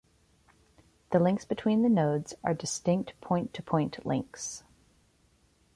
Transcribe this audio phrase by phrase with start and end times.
[1.11, 4.63] The links between the nodes are distinct point-to-point links.